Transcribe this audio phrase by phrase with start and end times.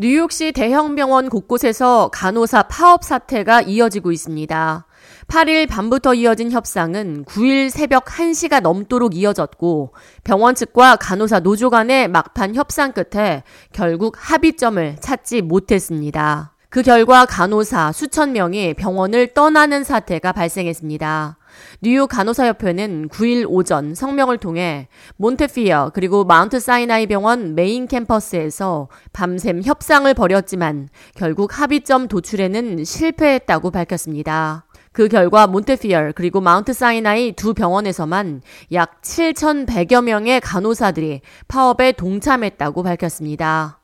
[0.00, 4.86] 뉴욕시 대형 병원 곳곳에서 간호사 파업 사태가 이어지고 있습니다.
[5.26, 12.54] 8일 밤부터 이어진 협상은 9일 새벽 1시가 넘도록 이어졌고 병원 측과 간호사 노조 간의 막판
[12.54, 13.42] 협상 끝에
[13.72, 16.52] 결국 합의점을 찾지 못했습니다.
[16.68, 21.38] 그 결과 간호사 수천 명이 병원을 떠나는 사태가 발생했습니다.
[21.80, 30.12] 뉴욕 간호사협회는 9일 오전 성명을 통해 Montefiore 그리고 Mount Sinai 병원 메인 캠퍼스에서 밤샘 협상을
[30.14, 34.66] 벌였지만 결국 합의점 도출에는 실패했다고 밝혔습니다.
[34.92, 43.78] 그 결과 Montefiore 그리고 Mount Sinai 두 병원에서만 약 7,100여 명의 간호사들이 파업에 동참했다고 밝혔습니다.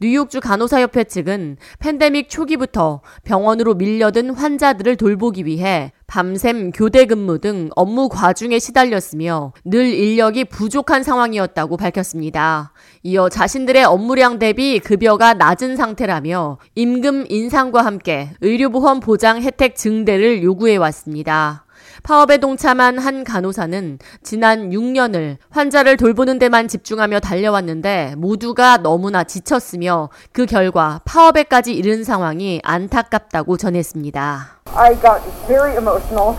[0.00, 8.08] 뉴욕주 간호사협회 측은 팬데믹 초기부터 병원으로 밀려든 환자들을 돌보기 위해 밤샘 교대 근무 등 업무
[8.08, 12.72] 과중에 시달렸으며 늘 인력이 부족한 상황이었다고 밝혔습니다.
[13.04, 20.76] 이어 자신들의 업무량 대비 급여가 낮은 상태라며 임금 인상과 함께 의료보험 보장 혜택 증대를 요구해
[20.76, 21.64] 왔습니다.
[22.02, 30.46] 파업에 동참한 한 간호사는 지난 6년을 환자를 돌보는 데만 집중하며 달려왔는데 모두가 너무나 지쳤으며 그
[30.46, 34.60] 결과 파업에까지 이른 상황이 안타깝다고 전했습니다.
[34.74, 36.36] I got very emotional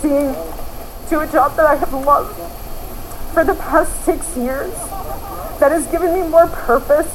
[0.00, 0.34] seeing
[1.08, 2.34] to a job that I have loved
[3.32, 4.72] for the past six years
[5.60, 7.08] that has given me more purpose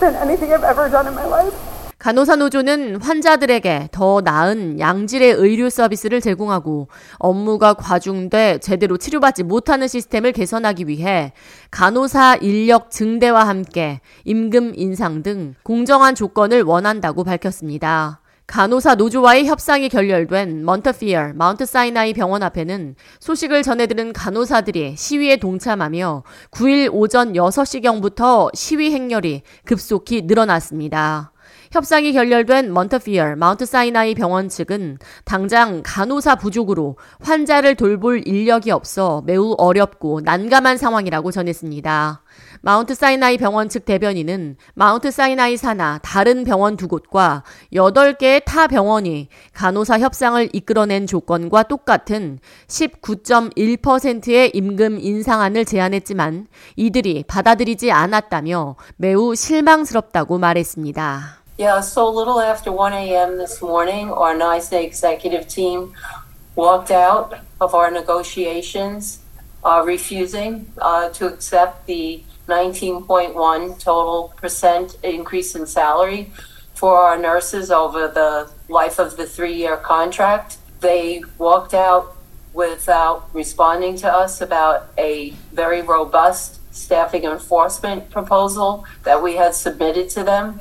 [0.00, 1.69] than anything I've ever done in my life.
[2.00, 10.32] 간호사 노조는 환자들에게 더 나은 양질의 의료 서비스를 제공하고 업무가 과중돼 제대로 치료받지 못하는 시스템을
[10.32, 11.34] 개선하기 위해
[11.70, 18.22] 간호사 인력 증대와 함께 임금 인상 등 공정한 조건을 원한다고 밝혔습니다.
[18.46, 26.88] 간호사 노조와의 협상이 결렬된 먼터피어 마운트 사이나이 병원 앞에는 소식을 전해들은 간호사들이 시위에 동참하며 9일
[26.94, 31.32] 오전 6시경부터 시위 행렬이 급속히 늘어났습니다.
[31.72, 39.54] 협상이 결렬된 Montefiore Mount Sinai 병원 측은 당장 간호사 부족으로 환자를 돌볼 인력이 없어 매우
[39.56, 42.22] 어렵고 난감한 상황이라고 전했습니다.
[42.62, 49.28] Mount Sinai 병원 측 대변인은 Mount Sinai 산하 다른 병원 두 곳과 8개의 타 병원이
[49.52, 61.39] 간호사 협상을 이끌어낸 조건과 똑같은 19.1%의 임금 인상안을 제안했지만 이들이 받아들이지 않았다며 매우 실망스럽다고 말했습니다.
[61.60, 63.36] Yeah, so a little after 1 a.m.
[63.36, 65.92] this morning, our NICE executive team
[66.56, 69.18] walked out of our negotiations,
[69.62, 76.32] uh, refusing uh, to accept the 19.1 total percent increase in salary
[76.72, 80.56] for our nurses over the life of the three year contract.
[80.80, 82.16] They walked out
[82.54, 90.08] without responding to us about a very robust staffing enforcement proposal that we had submitted
[90.08, 90.58] to them.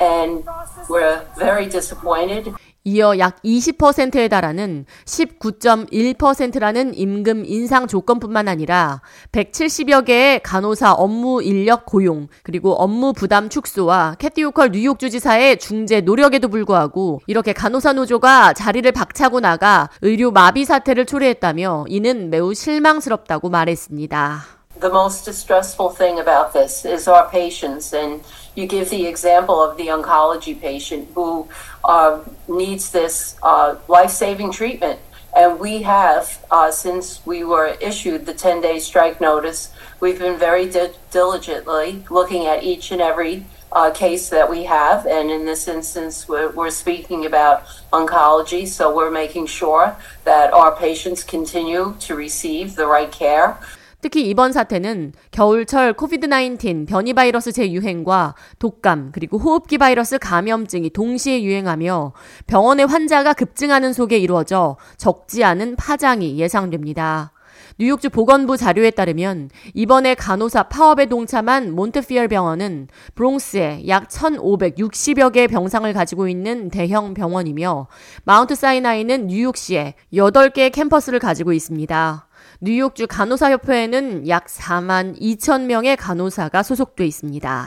[0.00, 0.44] And
[0.88, 2.52] we're very disappointed.
[2.86, 9.02] 이어 약 20%에 달하는 19.1%라는 임금 인상 조건뿐만 아니라
[9.32, 16.00] 170여 개의 간호사 업무 인력 고용 그리고 업무 부담 축소와 캐티 오컬 뉴욕 주지사의 중재
[16.00, 23.48] 노력에도 불구하고 이렇게 간호사 노조가 자리를 박차고 나가 의료 마비 사태를 초래했다며 이는 매우 실망스럽다고
[23.48, 24.56] 말했습니다.
[24.78, 28.22] The most distressful thing about this is our patients, and
[28.54, 31.48] you give the example of the oncology patient who
[31.82, 35.00] uh, needs this uh, life saving treatment.
[35.34, 40.38] And we have, uh, since we were issued the 10 day strike notice, we've been
[40.38, 45.06] very di- diligently looking at each and every uh, case that we have.
[45.06, 48.66] And in this instance, we're, we're, speaking about oncology.
[48.66, 53.58] So we're making sure that our patients continue to receive the right care.
[54.06, 62.12] 특히 이번 사태는 겨울철 코비드-19 변이 바이러스 재유행과 독감 그리고 호흡기 바이러스 감염증이 동시에 유행하며
[62.46, 67.32] 병원의 환자가 급증하는 속에 이루어져 적지 않은 파장이 예상됩니다.
[67.80, 75.92] 뉴욕주 보건부 자료에 따르면 이번에 간호사 파업에 동참한 몬테피얼 병원은 브롱스에 약 1,560여 개의 병상을
[75.92, 77.88] 가지고 있는 대형 병원이며
[78.22, 82.25] 마운트 사이나이는 뉴욕시에 8개의 캠퍼스를 가지고 있습니다.
[82.60, 87.66] 뉴욕주 간호사협회에는 약 4만 2천 명의 간호사가 소속돼 있습니다.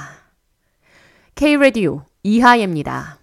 [1.35, 3.19] K-Radio 이하예입니다.